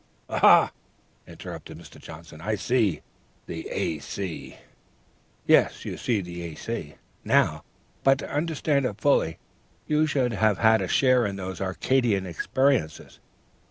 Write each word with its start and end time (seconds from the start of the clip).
'""Aha!" 0.29 0.71
interrupted 1.27 1.77
Mr. 1.77 1.99
Johnson, 1.99 2.41
"I 2.41 2.55
see! 2.55 3.03
The 3.45 3.69
A.C.!" 3.69 4.57
"Yes, 5.45 5.85
you 5.85 5.95
see 5.95 6.21
the 6.21 6.41
A.C. 6.41 6.95
now, 7.23 7.63
but 8.03 8.17
to 8.17 8.31
understand 8.31 8.87
it 8.87 8.99
fully 8.99 9.37
you 9.85 10.07
should 10.07 10.33
have 10.33 10.57
had 10.57 10.81
a 10.81 10.87
share 10.87 11.23
in 11.27 11.35
those 11.35 11.61
Arcadian 11.61 12.25
experiences.... 12.25 13.19